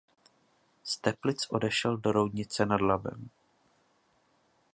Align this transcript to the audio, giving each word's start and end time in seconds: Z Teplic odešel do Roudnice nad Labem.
Z 0.83 0.97
Teplic 0.97 1.47
odešel 1.49 1.97
do 1.97 2.11
Roudnice 2.11 2.65
nad 2.65 2.81
Labem. 2.81 3.29